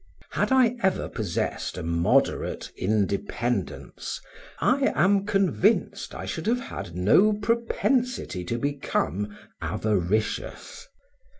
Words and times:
Had 0.31 0.51
I 0.51 0.77
ever 0.81 1.07
possessed 1.07 1.77
a 1.77 1.83
moderate 1.83 2.71
independence, 2.75 4.19
I 4.57 4.91
am 4.95 5.27
convinced 5.27 6.15
I 6.15 6.25
should 6.25 6.47
have 6.47 6.59
had 6.59 6.95
no 6.95 7.33
propensity 7.33 8.43
to 8.45 8.57
become 8.57 9.37
avaricious. 9.61 10.87